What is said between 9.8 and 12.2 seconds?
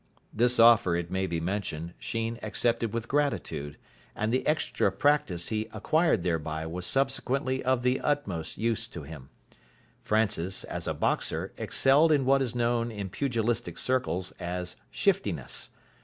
Francis, as a boxer, excelled